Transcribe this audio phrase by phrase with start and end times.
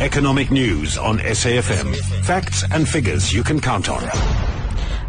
[0.00, 1.96] Economic news on SAFM.
[2.22, 4.55] Facts and figures you can count on.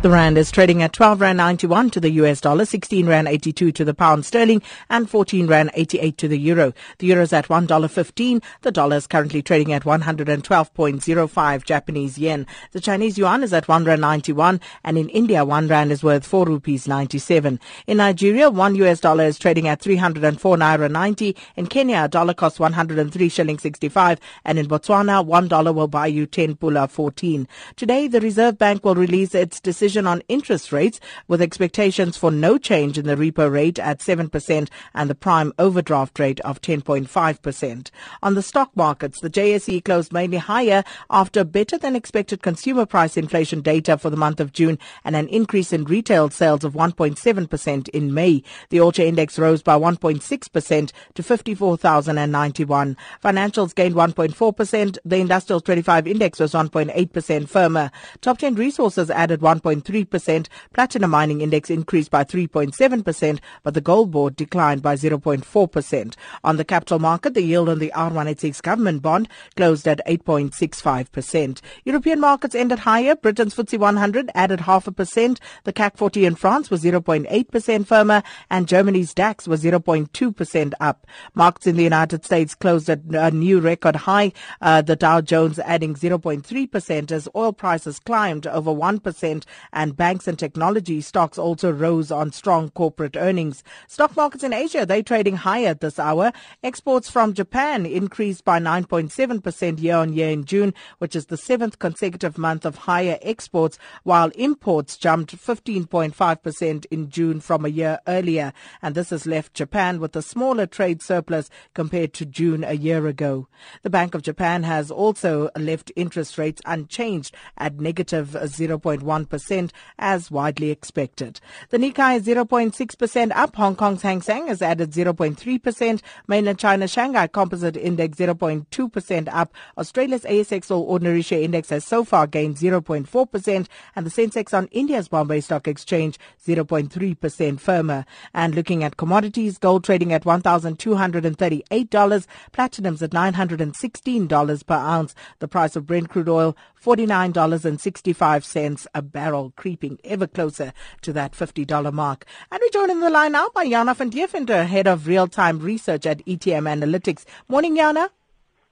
[0.04, 3.72] The rand is trading at 12 rand 91 to the US dollar, 16 rand 82
[3.72, 4.61] to the pound sterling,
[4.92, 6.72] and 14 rand 88 to the euro.
[7.00, 8.43] The euro is at $1.15.
[8.61, 12.45] The dollar is currently trading at 112.05 Japanese yen.
[12.73, 16.27] The Chinese yuan is at 1 rand 91, and in India, 1 rand is worth
[16.27, 17.59] 4 rupees 97.
[17.88, 21.36] In Nigeria, 1 US dollar is trading at 304 naira 90.
[21.55, 26.05] In Kenya, a dollar costs 103 shilling 65, and in Botswana, 1 dollar will buy
[26.05, 27.48] you 10 pula 14.
[27.75, 32.29] Today, the Reserve Bank will release its decision decision on interest rates with expectations for
[32.29, 37.89] no change in the repo rate at 7% and the prime overdraft rate of 10.5%.
[38.21, 43.17] On the stock markets, the JSE closed mainly higher after better than expected consumer price
[43.17, 47.89] inflation data for the month of June and an increase in retail sales of 1.7%
[47.89, 48.43] in May.
[48.70, 52.98] The All Index rose by 1.6% to 54,091.
[53.23, 54.98] Financials gained 1.4%.
[55.05, 57.91] The Industrial 25 Index was 1.8% firmer.
[58.21, 59.76] Top 10 Resources added 1.
[59.81, 60.47] 0.3%.
[60.73, 66.16] Platinum Mining Index increased by 3.7%, but the Gold Board declined by 0.4%.
[66.44, 71.61] On the capital market, the yield on the R186 government bond closed at 8.65%.
[71.86, 73.16] European markets ended higher.
[73.16, 75.39] Britain's FTSE 100 added half a percent.
[75.64, 81.08] The CAC 40 in France was 0.8% firmer, and Germany's DAX was 0.2% up.
[81.33, 84.31] Markets in the United States closed at a new record high.
[84.61, 90.38] Uh, the Dow Jones adding 0.3% as oil prices climbed over 1% and banks and
[90.38, 93.64] technology stocks also rose on strong corporate earnings.
[93.88, 96.32] Stock markets in Asia, they trading higher at this hour.
[96.64, 101.80] Exports from Japan increased by 9.7% year on year in June, which is the seventh
[101.80, 108.54] consecutive month of higher exports, while imports jumped 15.5% in June from a year earlier.
[108.82, 113.08] And this has left Japan with a smaller trade surplus compared to June a year
[113.08, 113.48] ago.
[113.84, 120.30] The Bank of Japan has also left interest rates unchanged at negative 0.1 percent as
[120.30, 121.40] widely expected.
[121.70, 123.56] The Nikkei is 0.6% up.
[123.56, 126.02] Hong Kong's Hang Seng has added 0.3%.
[126.28, 129.51] Mainland China Shanghai Composite Index 0.2% up.
[129.78, 134.67] Australia's ASX All Ordinary Share Index has so far gained 0.4% and the Sensex on
[134.67, 138.06] India's Bombay Stock Exchange 0.3% firmer.
[138.34, 145.16] And looking at commodities, gold trading at $1,238, platinum's at $916 per ounce.
[145.40, 151.94] The price of Brent crude oil $49.65 a barrel, creeping ever closer to that $50
[151.94, 152.25] mark.
[152.52, 156.06] And we're joined in the line now by Jana van Deventer, Head of Real-Time Research
[156.06, 157.25] at ETM Analytics.
[157.47, 158.09] Morning, Jana.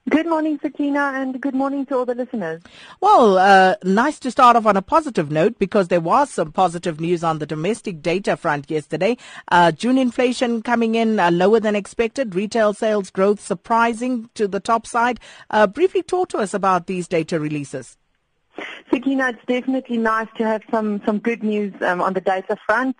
[0.08, 2.62] Good morning, Sakina, and good morning to all the listeners.
[3.00, 7.00] Well, uh, nice to start off on a positive note because there was some positive
[7.00, 9.16] news on the domestic data front yesterday.
[9.50, 14.60] Uh, June inflation coming in uh, lower than expected, retail sales growth surprising to the
[14.60, 15.18] top side.
[15.50, 17.98] Uh, briefly talk to us about these data releases.
[18.90, 22.96] Sakina, it's definitely nice to have some, some good news um, on the data front.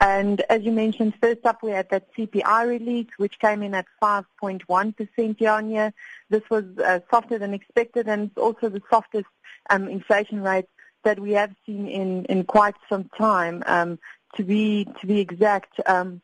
[0.00, 3.86] And as you mentioned, first up we had that CPI release, which came in at
[4.02, 5.92] 5.1% year on year.
[6.30, 9.26] This was uh, softer than expected and it's also the softest
[9.70, 10.66] um, inflation rate
[11.04, 13.62] that we have seen in, in quite some time.
[13.66, 13.98] Um,
[14.36, 16.20] to be to be exact, um,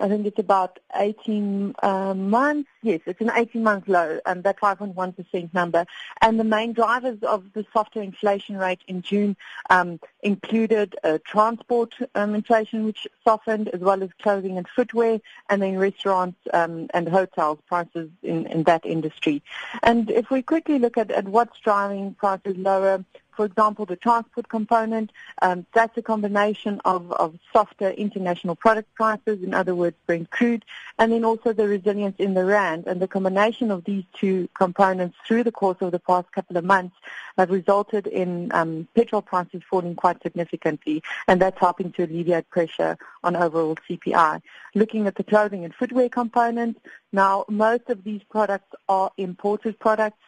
[0.00, 2.68] I think it's about 18 uh, months.
[2.82, 5.86] Yes, it's an 18-month low, um, that 5.1% number.
[6.20, 9.36] And the main drivers of the softer inflation rate in June
[9.70, 15.62] um, included uh, transport um, inflation, which softened, as well as clothing and footwear, and
[15.62, 19.42] then restaurants um, and hotels prices in, in that industry.
[19.82, 23.04] And if we quickly look at, at what's driving prices lower,
[23.36, 25.10] for example, the transport component,
[25.42, 30.64] um, that's a combination of, of softer international product prices, in other words, Brent crude,
[30.98, 32.86] and then also the resilience in the rand.
[32.86, 36.64] And the combination of these two components through the course of the past couple of
[36.64, 36.96] months
[37.38, 42.96] have resulted in um, petrol prices falling quite significantly, and that's helping to alleviate pressure
[43.22, 44.40] on overall CPI.
[44.74, 46.78] Looking at the clothing and footwear component,
[47.12, 50.18] now most of these products are imported products,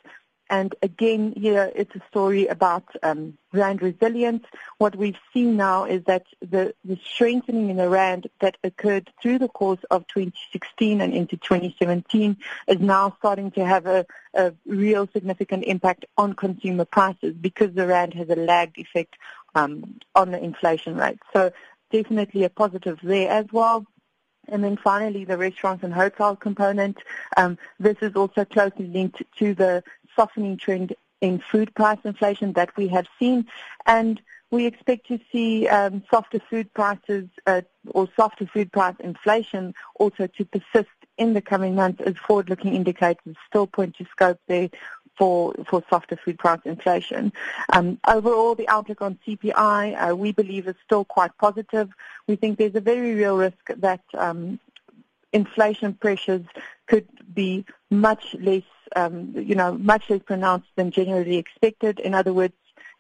[0.49, 4.45] and again, here it's a story about um, rand resilience.
[4.79, 9.41] What we've seen now is that the, the strengthening in the rand that occurred through
[9.41, 12.37] the course of 2016 and into 2017
[12.69, 17.87] is now starting to have a, a real significant impact on consumer prices because the
[17.87, 19.17] rand has a lagged effect
[19.57, 21.19] um, on the inflation rate.
[21.33, 21.51] So
[21.91, 23.85] definitely a positive there as well.
[24.49, 26.99] And then finally, the restaurants and hotel component.
[27.37, 29.83] Um, this is also closely linked to the
[30.17, 33.47] softening trend in food price inflation that we have seen.
[33.87, 34.21] And
[34.51, 40.27] we expect to see um, softer food prices uh, or softer food price inflation also
[40.27, 44.69] to persist in the coming months as forward-looking indicators still point to scope there
[45.17, 47.33] for, for softer food price inflation.
[47.73, 51.91] Um, overall, the outlook on CPI, uh, we believe is still quite positive.
[52.27, 54.61] We think there's a very real risk that um,
[55.33, 56.45] inflation pressures
[56.87, 58.63] could be much less,
[58.95, 61.99] um, you know, much less pronounced than generally expected.
[62.01, 62.55] In other words,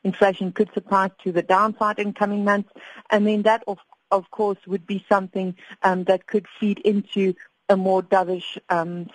[0.04, 2.70] inflation could surprise to the downside in coming months,
[3.10, 3.78] and then that, of,
[4.10, 7.34] of course, would be something um, that could feed into
[7.68, 9.08] a more dovish um,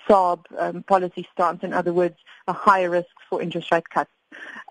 [0.59, 1.63] um, policy stance.
[1.63, 2.17] In other words,
[2.47, 4.11] a higher risk for interest rate cuts.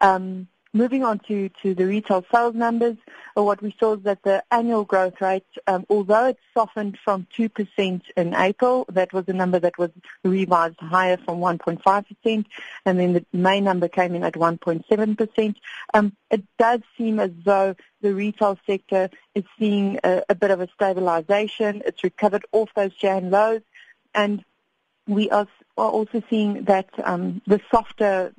[0.01, 2.97] Um, Moving on to, to the retail sales numbers,
[3.37, 7.27] uh, what we saw is that the annual growth rate, um, although it softened from
[7.37, 9.91] 2% in April, that was a number that was
[10.23, 12.45] revised higher from 1.5%,
[12.87, 15.55] and then the May number came in at 1.7%.
[15.93, 20.61] Um, it does seem as though the retail sector is seeing a, a bit of
[20.61, 21.83] a stabilization.
[21.85, 23.63] It's recovered off those Jan lows,
[24.15, 24.45] and
[25.09, 28.33] we are also seeing that um, the softer,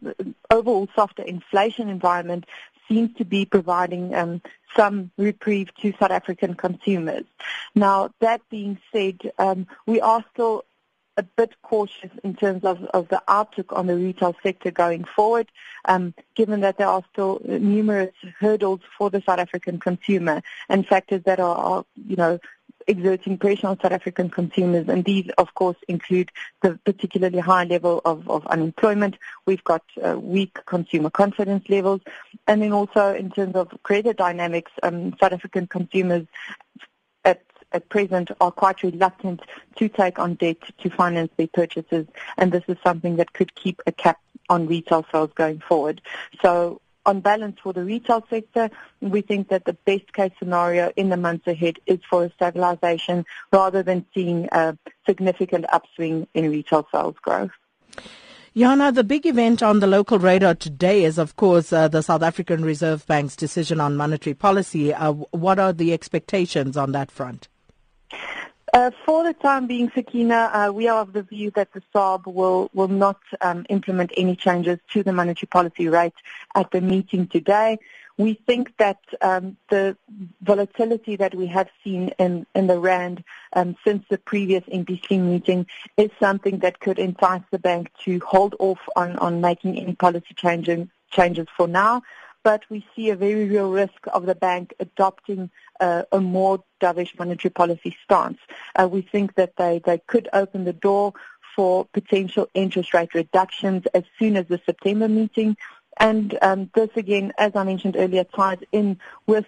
[0.52, 2.46] overall softer inflation environment
[2.88, 4.42] seems to be providing um,
[4.76, 7.24] some reprieve to South African consumers.
[7.74, 10.66] Now, that being said, um, we are still
[11.18, 15.48] a bit cautious in terms of, of the outlook on the retail sector going forward,
[15.86, 21.22] um, given that there are still numerous hurdles for the South African consumer and factors
[21.24, 22.40] that are, are you know,
[22.88, 26.32] exerting pressure on South African consumers, and these, of course, include
[26.62, 29.18] the particularly high level of, of unemployment.
[29.46, 32.02] We've got uh, weak consumer confidence levels,
[32.48, 36.26] and then also in terms of credit dynamics, um, South African consumers
[37.26, 37.42] at
[37.74, 39.42] at present are quite reluctant
[39.78, 42.06] to take on debt to finance their purchases,
[42.38, 44.20] and this is something that could keep a cap
[44.50, 46.02] on retail sales going forward.
[46.42, 48.70] So on balance for the retail sector,
[49.00, 53.26] we think that the best case scenario in the months ahead is for a stabilization
[53.52, 57.52] rather than seeing a significant upswing in retail sales growth.
[58.56, 62.22] Jana, the big event on the local radar today is, of course, uh, the South
[62.22, 64.94] African Reserve Bank's decision on monetary policy.
[64.94, 67.48] Uh, what are the expectations on that front?
[68.74, 72.26] Uh, for the time being, Sakina, uh, we are of the view that the SARB
[72.26, 76.14] will, will not um, implement any changes to the monetary policy rate
[76.56, 77.78] at the meeting today.
[78.18, 79.98] We think that um, the
[80.42, 85.66] volatility that we have seen in, in the RAND um, since the previous MPC meeting
[85.98, 90.34] is something that could entice the bank to hold off on, on making any policy
[90.34, 92.04] changes, changes for now
[92.44, 95.50] but we see a very real risk of the bank adopting
[95.82, 98.38] uh, a more dovish monetary policy stance.
[98.80, 101.14] Uh, we think that they, they could open the door
[101.56, 105.58] for potential interest rate reductions as soon as the September meeting.
[105.98, 108.98] And um, this, again, as I mentioned earlier, ties in
[109.28, 109.46] with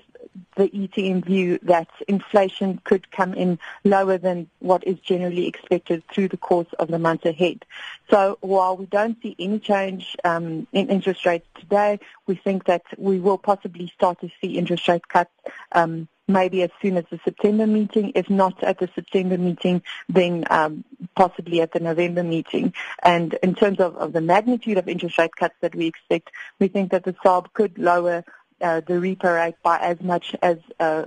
[0.56, 6.28] the ETM view that inflation could come in lower than what is generally expected through
[6.28, 7.66] the course of the months ahead.
[8.10, 12.84] So while we don't see any change um, in interest rates today, we think that
[12.98, 15.32] we will possibly start to see interest rate cuts
[15.72, 18.12] um, maybe as soon as the September meeting.
[18.16, 20.84] If not at the September meeting, then um,
[21.16, 22.74] possibly at the November meeting.
[23.04, 26.68] And in terms of, of the magnitude of interest rate cuts that we expect, we
[26.68, 28.24] think that the SARB could lower
[28.62, 31.04] uh, the repo rate by as much as uh,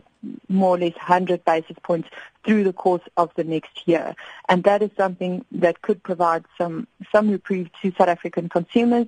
[0.49, 2.09] more or less 100 basis points
[2.45, 4.15] through the course of the next year.
[4.49, 9.07] And that is something that could provide some, some reprieve to South African consumers,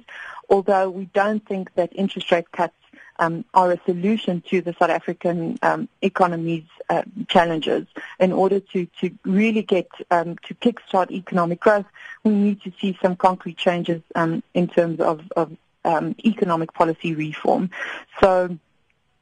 [0.48, 2.74] although we don't think that interest rate cuts
[3.18, 7.86] um, are a solution to the South African um, economy's uh, challenges.
[8.18, 11.86] In order to, to really get um, to kickstart economic growth,
[12.24, 17.14] we need to see some concrete changes um, in terms of, of um, economic policy
[17.14, 17.70] reform.
[18.20, 18.58] So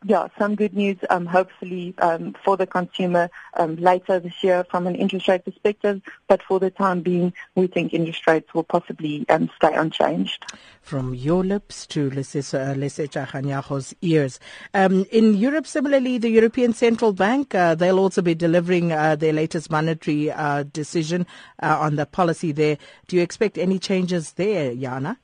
[0.04, 4.86] yeah, some good news, um, hopefully um, for the consumer um, later this year from
[4.86, 6.02] an interest rate perspective.
[6.28, 10.44] But for the time being, we think interest rates will possibly um, stay unchanged.
[10.82, 14.38] From your lips to Lesetja Kganyago's ears.
[14.74, 19.32] Um, in Europe, similarly, the European Central Bank, uh, they'll also be delivering uh, their
[19.32, 21.26] latest monetary uh, decision
[21.62, 22.78] uh, on the policy there.
[23.08, 25.18] Do you expect any changes there, Jana?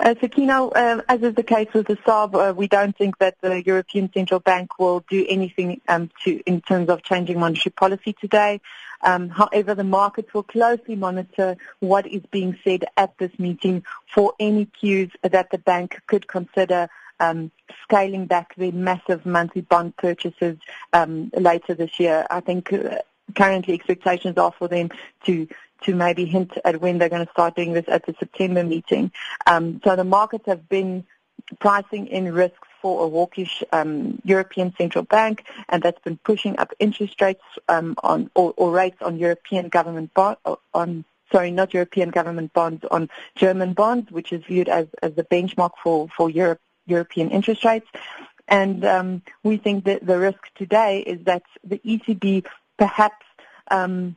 [0.00, 3.62] Uh, uh, as is the case with the SARB, uh, we don't think that the
[3.62, 8.60] European Central Bank will do anything um, to, in terms of changing monetary policy today.
[9.02, 14.32] Um, however, the markets will closely monitor what is being said at this meeting for
[14.40, 16.88] any cues that the bank could consider
[17.20, 17.50] um,
[17.82, 20.58] scaling back their massive monthly bond purchases
[20.92, 22.26] um, later this year.
[22.30, 22.98] I think uh,
[23.34, 24.90] currently expectations are for them
[25.26, 25.46] to
[25.84, 29.12] to maybe hint at when they're going to start doing this at the September meeting.
[29.46, 31.04] Um, so the markets have been
[31.58, 36.72] pricing in risks for a hawkish um, European Central Bank, and that's been pushing up
[36.78, 40.36] interest rates um, on or, or, rates on European government bond,
[40.74, 45.24] on sorry, not European government bonds, on German bonds, which is viewed as, as the
[45.24, 47.86] benchmark for, for Europe, European interest rates.
[48.48, 52.44] And um, we think that the risk today is that the ECB
[52.76, 53.24] perhaps
[53.70, 54.16] um,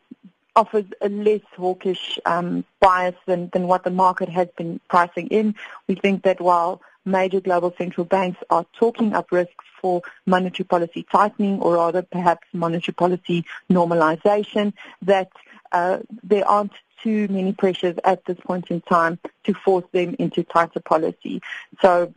[0.58, 5.56] offers a less hawkish um, bias than, than what the market has been pricing in.
[5.88, 11.06] We think that while major global central banks are talking up risks for monetary policy
[11.10, 14.74] tightening or rather perhaps monetary policy normalization,
[15.04, 15.30] that
[15.72, 16.74] uh, there aren't
[17.04, 21.40] too many pressures at this point in time to force them into tighter policy.
[21.82, 22.14] So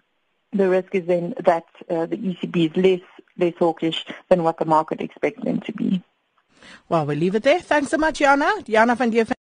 [0.53, 3.01] the risk is then that uh, the ECB is less
[3.37, 6.03] less hawkish than what the market expects them to be.
[6.89, 7.61] Well, we'll leave it there.
[7.61, 8.51] Thanks so much, Jana.
[8.67, 9.33] Jana van Dieven.